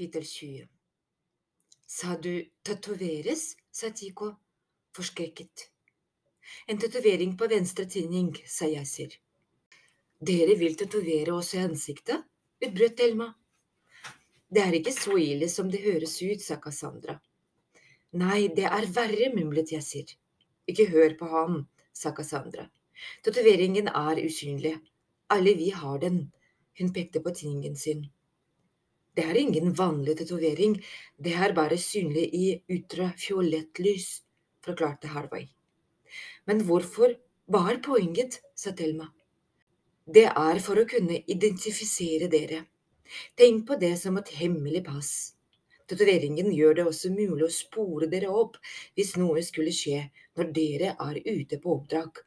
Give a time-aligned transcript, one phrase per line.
[0.00, 0.68] Kapittel 20
[1.86, 3.56] Sa du tatoveres?
[3.70, 4.34] sa Tico,
[4.96, 5.70] forskrekket.
[6.66, 9.18] En tatovering på venstre tinning, sa Yasir.
[10.18, 12.24] Dere vil tatovere oss i ansiktet?
[12.64, 13.26] utbrøt Elma.
[14.48, 17.18] Det er ikke så ille som det høres ut, sa Cassandra.
[18.22, 20.14] Nei, det er verre, mumlet Yasir.
[20.64, 21.58] Ikke hør på ham,
[21.92, 22.64] sa Cassandra.
[23.20, 24.78] Tatoveringen er usynlig.
[25.28, 26.32] Alle vi har den.
[26.80, 28.08] Hun pekte på tinningen sin.
[29.16, 30.76] Det er ingen vanlig tatovering,
[31.18, 34.22] det er bare synlig i ultrafiolett lys,
[34.64, 35.48] forklarte Harvey.
[36.46, 37.16] Men hvorfor,
[37.50, 39.10] hva er poenget, sa Thelma.
[40.06, 42.64] Det er for å kunne identifisere dere.
[43.38, 45.12] Tenk på det som et hemmelig pass.
[45.90, 48.58] Tatoveringen gjør det også mulig å spore dere opp
[48.94, 50.04] hvis noe skulle skje
[50.38, 52.22] når dere er ute på oppdrag.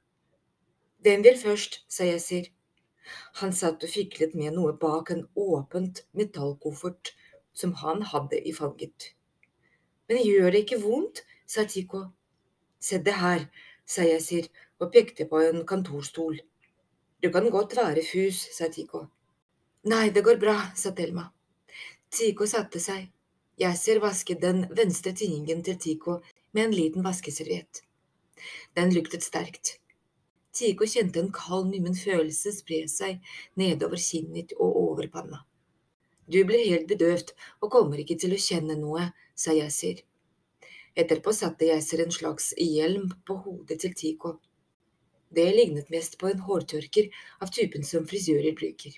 [1.04, 2.50] Hvem vil først, sa Yasir.
[3.42, 7.14] Han satt og fiklet med noe bak en åpent metallkoffert
[7.54, 9.14] som han hadde i fanget.
[10.10, 11.24] Men gjør det ikke vondt?
[11.48, 12.06] sa Tico.
[12.80, 13.46] Se det her,
[13.86, 14.48] sa Yasir
[14.82, 16.40] og pekte på en kontorstol.
[17.24, 19.06] Du kan godt være fus, sa Tico.
[19.88, 21.30] Nei, det går bra, sa Thelma.
[22.12, 23.10] Tico satte seg.
[23.62, 26.20] Yasir vasket den venstre tinningen til Tico
[26.52, 27.84] med en liten vaskeserviett.
[28.76, 29.78] Den luktet sterkt.
[30.54, 35.40] Tico kjente en kald, nummen følelse spre seg nedover kinnet og over panna.
[36.30, 40.04] Du blir helt bedøvd og kommer ikke til å kjenne noe, sa Yasir.
[40.94, 44.36] Etterpå satte Yasir en slags hjelm på hodet til Tico.
[45.34, 47.10] Det lignet mest på en hårtørker
[47.42, 48.94] av typen som frisører bruker.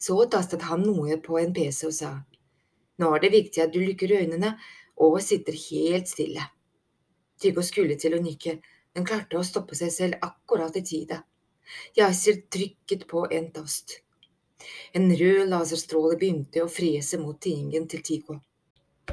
[0.00, 2.14] Så tastet han noe på en PC og sa,
[2.98, 4.56] nå er det viktig at du lukker øynene
[5.04, 6.48] og sitter helt stille.
[7.42, 8.56] Tygo skulle til å nikke,
[8.92, 11.22] den klarte å stoppe seg selv akkurat i tide.
[11.96, 14.00] Yasir trykket på en tast.
[14.92, 18.38] En rød laserstråle begynte å frese mot tinningen til Tico.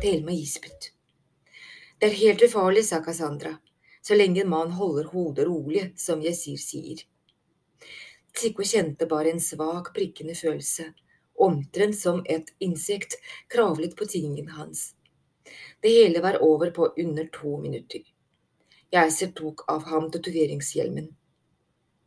[0.01, 0.91] Thelma gispet.
[1.99, 3.55] Det er helt ufarlig, sa Cassandra,
[4.01, 7.01] så lenge en mann holder hodet rolig, som Yasir sier.
[8.39, 10.91] Tico kjente bare en svak, prikkende følelse,
[11.39, 13.17] omtrent som et insekt
[13.51, 14.93] kravlet på tingen hans.
[15.81, 18.03] Det hele var over på under to minutter.
[18.93, 21.09] Geiser tok av ham tatoveringshjelmen.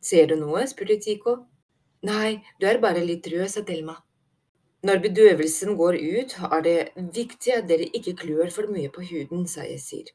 [0.03, 0.65] Ser du noe?
[0.67, 1.37] spurte Tico.
[2.03, 3.95] Nei, du er bare litt rød, sa Thelma.
[4.83, 6.79] Når bedøvelsen går ut, er det
[7.15, 10.11] viktig at dere ikke klør for mye på huden, sa Esir.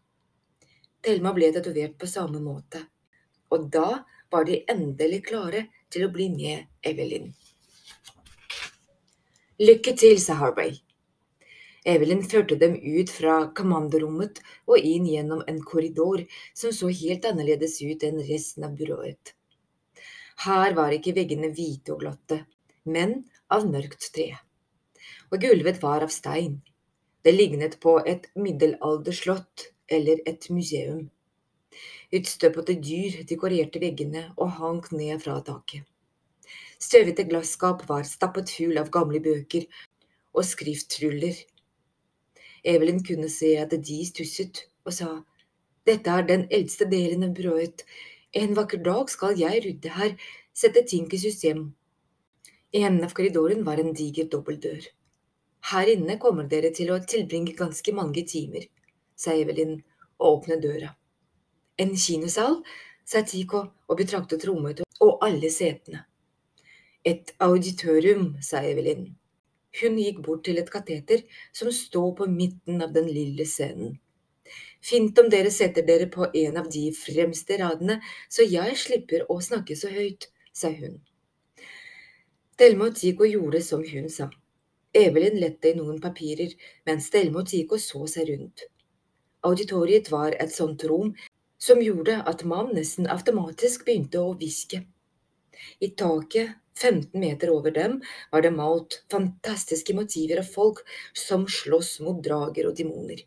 [1.01, 2.83] Thelma ble tatovert på samme måte,
[3.49, 7.31] og da var de endelig klare til å bli med Evelyn.
[9.65, 10.77] Lykke til, sa Harvey.
[11.89, 17.79] Evelyn førte dem ut fra kommandorommet og inn gjennom en korridor som så helt annerledes
[17.81, 19.33] ut enn resten av byrået.
[20.45, 22.43] Her var ikke veggene hvite og glatte,
[22.85, 24.29] men av mørkt tre.
[25.33, 26.61] Og gulvet var av stein.
[27.25, 31.09] Det lignet på et middelalderslott eller et museum.
[32.15, 35.89] Utstøpete dyr dekorerte veggene og hang ned fra taket.
[36.79, 39.65] Støvete glasskap var stappet full av gamle bøker
[40.37, 41.41] og skriftruller
[42.69, 45.09] Evelyn kunne se at de stusset og sa,
[45.89, 47.85] dette er den eldste delen av brødet,
[48.37, 50.15] en vakker dag skal jeg rydde her,
[50.53, 51.63] sette ting i system.
[52.77, 54.85] I enden av korridoren var en diger dobbeltdør.
[55.73, 58.69] Her inne kommer dere til å tilbringe ganske mange timer,
[59.17, 59.79] sa Evelyn
[60.19, 60.93] og åpnet døra.
[61.81, 62.61] En kinosal,
[63.09, 66.05] sa Tico og betraktet rommet og alle setene.
[67.05, 69.15] Et auditorium, sa Evelyn.
[69.81, 73.99] Hun gikk bort til et kateter som sto på midten av den lille scenen.
[74.81, 77.99] Fint om dere setter dere på en av de fremste radene,
[78.31, 81.01] så jeg slipper å snakke så høyt, sa hun.
[82.59, 84.31] Thelma og gjorde som hun sa.
[84.95, 86.55] Evelyn lette i noen papirer,
[86.87, 88.65] mens Thelma og så seg rundt.
[89.47, 91.13] Auditoriet var et sånt rom
[91.59, 94.83] som gjorde at man nesten automatisk begynte å hviske.
[95.81, 97.99] I taket 15 meter over dem
[98.31, 103.25] var det malt fantastiske motiver av folk som slåss mot drager og demoner.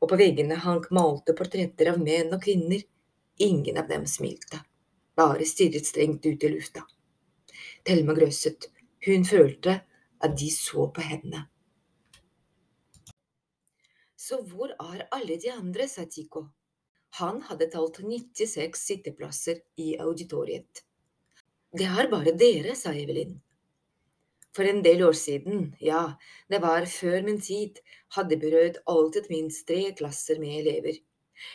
[0.00, 2.84] Og på veggene hang malte portretter av menn og kvinner.
[3.38, 4.58] Ingen av dem smilte,
[5.16, 6.82] bare stirret strengt ut i lufta.
[7.86, 8.70] Thelma grøsset.
[9.06, 9.78] Hun følte
[10.18, 11.44] at de så på henne.
[14.18, 16.48] Så hvor er alle de andre, sa Tico.
[17.20, 20.82] Han hadde talt 96 sitteplasser i auditoriet.
[21.72, 23.34] Det har bare dere, sa Evelyn.
[24.56, 26.16] For en del år siden, ja,
[26.48, 27.76] det var før min tid,
[28.16, 30.96] hadde byrået alltid minst tre klasser med elever,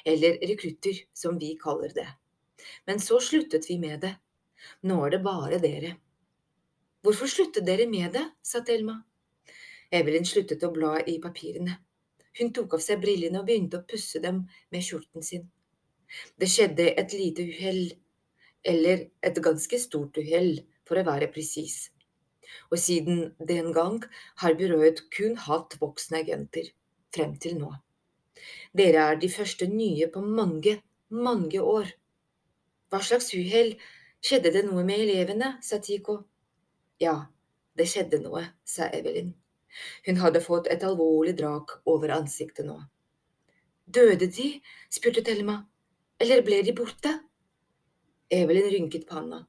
[0.05, 2.07] eller rekrutter, som vi kaller det.
[2.85, 4.13] Men så sluttet vi med det.
[4.83, 5.95] Nå er det bare dere.
[7.01, 8.23] Hvorfor sluttet dere med det?
[8.43, 9.01] sa Thelma.
[9.91, 11.79] Evelyn sluttet å bla i papirene.
[12.37, 15.49] Hun tok av seg brillene og begynte å pusse dem med skjorten sin.
[16.37, 17.83] Det skjedde et lite uhell,
[18.63, 21.89] eller et ganske stort uhell, for å være presis.
[22.71, 24.03] Og siden den gang
[24.43, 26.69] har byrået kun hatt voksne agenter,
[27.15, 27.71] frem til nå.
[28.75, 30.79] Dere er de første nye på mange,
[31.09, 31.93] mange år.
[32.89, 33.75] Hva slags uhell?
[34.23, 35.57] Skjedde det noe med elevene?
[35.61, 36.21] sa Tico.
[37.01, 37.15] Ja,
[37.77, 39.33] det skjedde noe, sa Evelyn.
[40.05, 42.77] Hun hadde fått et alvorlig drak over ansiktet nå.
[43.85, 44.49] Døde de?
[44.89, 45.63] spurte Thelma.
[46.21, 47.17] Eller ble de borte?
[48.33, 49.43] Evelyn rynket panna.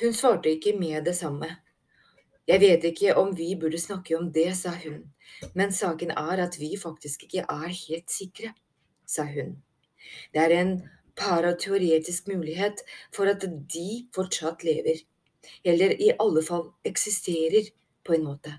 [0.00, 1.50] Hun svarte ikke med det samme.
[2.48, 5.02] Jeg vet ikke om vi burde snakke om det, sa hun,
[5.54, 8.54] men saken er at vi faktisk ikke er helt sikre,
[9.04, 9.58] sa hun.
[10.32, 10.72] Det er en
[11.18, 12.80] parateoretisk mulighet
[13.12, 15.02] for at de fortsatt lever,
[15.64, 17.68] eller i alle fall eksisterer,
[18.06, 18.54] på en måte.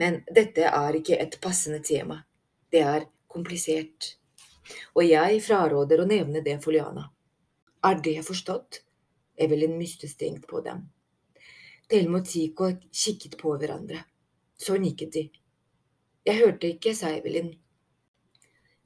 [0.00, 2.22] Men dette er ikke et passende tema.
[2.72, 4.14] Det er komplisert.
[4.96, 7.10] Og jeg fraråder å nevne det for Liana.
[7.82, 8.82] Er det forstått?
[9.42, 10.84] Evelyn mystestengt på dem.
[11.90, 14.04] Thelma og Tico kikket på hverandre.
[14.54, 15.22] Så nikket de.
[16.22, 17.48] Jeg hørte ikke, sa Evelyn.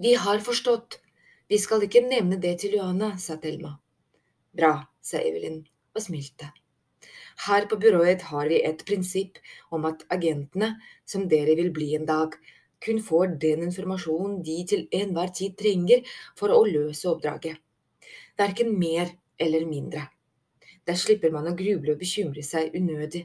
[0.00, 0.96] Vi har forstått.
[1.48, 3.74] Vi skal ikke nevne det til Johanna, sa Thelma.
[4.56, 4.72] Bra,
[5.04, 5.60] sa Evelyn
[5.92, 6.48] og smilte.
[7.44, 9.36] Her på byrået har vi et prinsipp
[9.70, 10.72] om at agentene,
[11.04, 12.32] som dere vil bli en dag,
[12.80, 17.60] kun får den informasjonen de til enhver tid trenger for å løse oppdraget.
[18.38, 20.06] Verken mer eller mindre.
[20.86, 23.24] Der slipper man å gruble og bekymre seg unødig.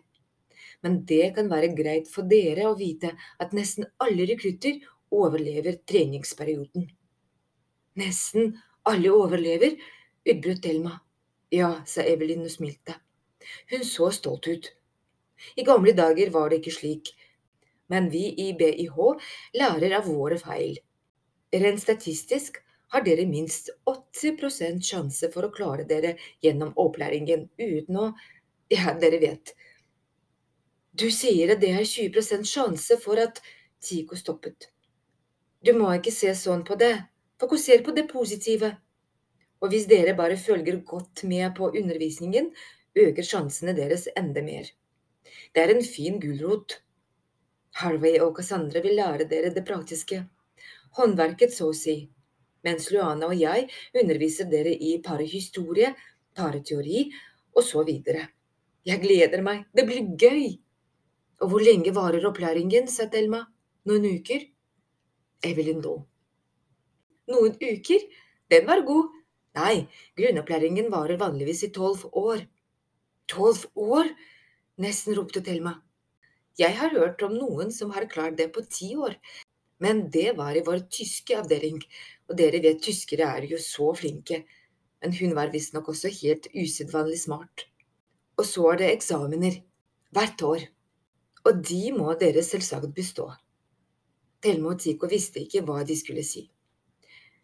[0.81, 4.81] Men det kan være greit for dere å vite at nesten alle rekrutter
[5.13, 6.87] overlever treningsperioden.
[8.01, 8.55] Nesten
[8.87, 9.75] alle overlever,
[10.25, 10.95] utbrøt Thelma.
[11.51, 12.95] Ja, sa Evelyn og smilte.
[13.69, 14.71] Hun så stolt ut.
[15.57, 17.11] I gamle dager var det ikke slik,
[17.91, 18.97] men vi i BIH
[19.59, 20.77] lærer av våre feil.
[21.51, 28.11] Rent statistisk har dere minst 80% sjanse for å klare dere gjennom opplæringen uten å
[28.71, 29.51] Ja, dere vet.
[30.95, 33.41] Du sier at det er 20% sjanse for at
[33.83, 34.69] Tico stoppet.
[35.59, 36.93] Du må ikke se sånn på det.
[37.41, 38.69] Fokuser på det positive.
[39.61, 42.47] Og hvis dere bare følger godt med på undervisningen,
[42.95, 44.71] øker sjansene deres enda mer.
[45.53, 46.79] Det er en fin gulrot.
[47.81, 50.23] Harvey og Cassandra vil lære dere det praktiske.
[50.97, 51.97] Håndverket, så å si.
[52.65, 53.67] Mens Luana og jeg
[53.97, 55.93] underviser dere i parehistorie,
[56.37, 57.07] pareteori
[57.55, 58.27] og så videre.
[58.85, 59.65] Jeg gleder meg.
[59.73, 60.57] Det blir gøy.
[61.41, 63.43] Og hvor lenge varer opplæringen, sa Thelma.
[63.89, 64.45] Noen uker?
[65.45, 65.95] Evelyn lo.
[67.29, 68.05] Noen uker?
[68.51, 69.09] Den var god.
[69.57, 69.85] Nei,
[70.17, 72.45] grunnopplæringen varer vanligvis i tolv år.
[73.31, 74.11] Tolv år?
[74.81, 75.75] Nesten ropte Thelma.
[76.59, 79.15] Jeg har hørt om noen som har klart det på ti år,
[79.81, 81.79] men det var i vår tyske avdeling,
[82.29, 84.43] og dere vet tyskere er jo så flinke,
[85.01, 87.65] men hun var visstnok også helt usedvanlig smart.
[88.37, 89.57] Og så er det eksamener,
[90.13, 90.67] hvert år,
[91.45, 93.31] og de må dere selvsagt bestå.
[94.41, 96.45] Thelma og Tico visste ikke hva de skulle si.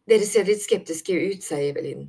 [0.08, 2.08] Dere ser litt skeptiske ut, sa Evelyn.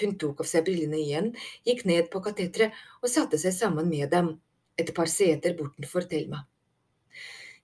[0.00, 1.32] Hun tok av seg brillene igjen,
[1.66, 4.36] gikk ned på kateteret og satte seg sammen med dem,
[4.78, 6.46] et par seter bortenfor Thelma.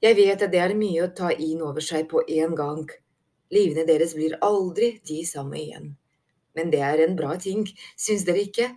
[0.00, 2.86] Jeg vet at det er mye å ta inn over seg på en gang.
[3.52, 5.90] Livene deres blir aldri de samme igjen.
[6.56, 7.66] Men det er en bra ting,
[8.00, 8.70] syns dere ikke?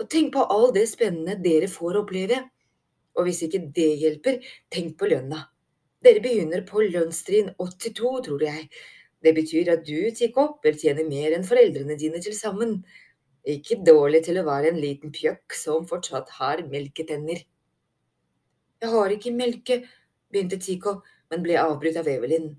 [0.00, 2.40] Og tenk på all det spennende dere får oppleve.
[3.14, 4.40] Og hvis ikke det hjelper,
[4.74, 5.44] tenk på lønna.
[6.04, 8.66] Dere begynner på lønnstrinn 82, tror jeg,
[9.24, 12.80] det betyr at du, Tico, bør tjene mer enn foreldrene dine til sammen.
[13.48, 17.40] Ikke dårlig til å være en liten pjøkk som fortsatt har melketenner.
[18.84, 19.78] Jeg har ikke melke,
[20.34, 20.98] begynte Tico,
[21.30, 22.50] men ble avbrutt av Evelyn.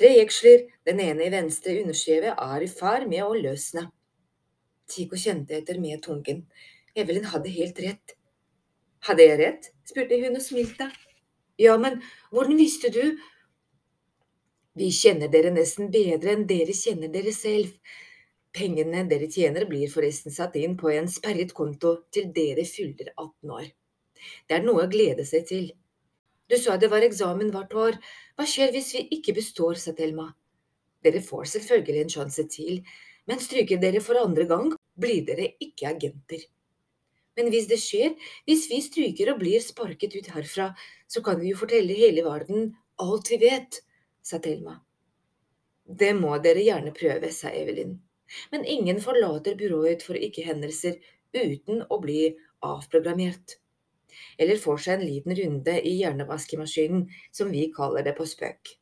[0.00, 3.86] Tre jeksler, den ene i venstre underskjeve, er i ferd med å løsne.
[4.90, 6.46] Tico kjente etter med tungen.
[6.98, 8.16] Evelyn hadde helt rett.
[9.06, 9.68] Hadde jeg rett?
[9.88, 10.88] spurte hun og smilte.
[11.60, 12.00] Ja, men
[12.32, 13.02] hvordan visste du
[14.80, 17.72] vi kjenner dere nesten bedre enn dere kjenner dere selv.
[18.54, 23.52] Pengene dere tjener blir forresten satt inn på en sperret konto til dere fyller 18
[23.56, 23.66] år.
[24.46, 25.66] Det er noe å glede seg til.
[26.50, 27.98] Du sa det var eksamen hvert år.
[28.34, 30.32] Hva skjer hvis vi ikke består, sa Thelma.
[31.04, 32.80] Dere får selvfølgelig en sjanse til,
[33.30, 36.42] men stryker dere for andre gang, blir dere ikke agenter.
[37.38, 38.16] Men hvis det skjer,
[38.50, 40.72] hvis vi stryker og blir sparket ut herfra,
[41.06, 43.80] så kan vi jo fortelle hele verden alt vi vet
[44.26, 44.80] sa Thelma.
[45.86, 47.94] Det må dere gjerne prøve, sa Evelyn.
[48.50, 50.98] Men ingen forlater byrået for ikke-hendelser
[51.34, 52.34] uten å bli
[52.66, 53.59] avprogrammert.
[54.38, 58.74] Eller får seg en liten runde i hjernevaskemaskinen, som vi kaller det på spøk.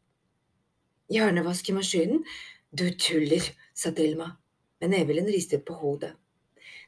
[1.12, 2.24] Hjernevaskemaskinen?
[2.70, 3.44] Du tuller,
[3.74, 4.32] sa Thelma,
[4.80, 6.12] men Evelyn ristet på hodet.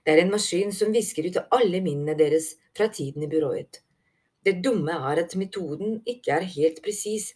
[0.04, 3.80] Det er en maskin som visker ut alle minnene deres fra tiden i byrået.
[4.44, 7.34] Det dumme er at metoden ikke er helt presis.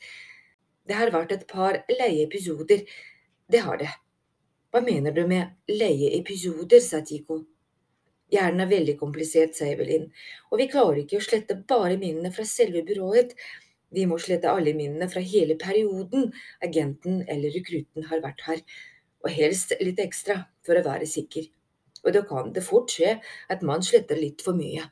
[0.89, 2.85] Det har vært et par leieepisoder,
[3.53, 3.91] det har det.
[4.73, 7.45] Hva mener du med leieepisoder, sa Tico.
[8.35, 10.09] Hjernen er veldig komplisert, sier Evelyn,
[10.51, 13.37] og vi klarer ikke å slette bare minnene fra selve byrået.
[13.95, 16.33] Vi må slette alle minnene fra hele perioden
[16.67, 18.65] agenten eller rekrutten har vært her,
[19.23, 21.47] og helst litt ekstra, for å være sikker.
[22.05, 23.15] Og da kan det fort skje
[23.53, 24.83] at man sletter litt for mye.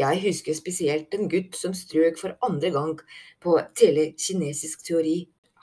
[0.00, 2.94] Jeg husker spesielt en gutt som strøk for andre gang
[3.44, 5.18] på telekinesisk teori.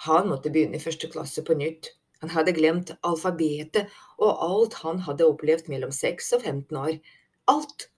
[0.05, 1.95] Han måtte begynne i første klasse på nytt.
[2.23, 6.97] Han hadde glemt alfabetet og alt han hadde opplevd mellom 6 og 15 år.
[7.53, 7.89] Alt!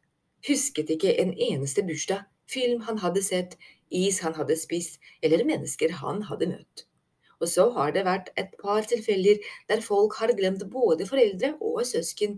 [0.48, 3.58] Husket ikke en eneste bursdag, film han hadde sett,
[3.92, 6.86] is han hadde spist, eller mennesker han hadde møtt.
[7.40, 9.40] Og så har det vært et par tilfeller
[9.72, 12.38] der folk har glemt både foreldre og søsken,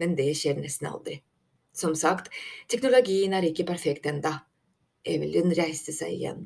[0.00, 1.18] men det skjer nesten aldri.
[1.72, 2.28] Som sagt,
[2.68, 4.42] teknologien er ikke perfekt enda.
[5.08, 6.42] Evelyn reiste seg igjen.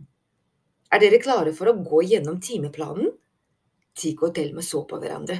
[0.94, 3.10] Er dere klare for å gå gjennom timeplanen?
[3.96, 5.38] Tico og Thelma så på hverandre,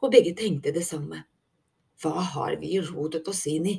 [0.00, 1.24] og begge tenkte det samme.
[2.02, 3.76] Hva har vi rotet oss inn i?